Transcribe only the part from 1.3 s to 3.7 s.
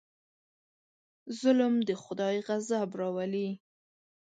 ظلم د خدای غضب راولي.